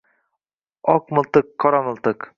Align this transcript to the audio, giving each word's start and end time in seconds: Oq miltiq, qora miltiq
Oq 0.95 1.15
miltiq, 1.19 1.55
qora 1.65 1.87
miltiq 1.91 2.27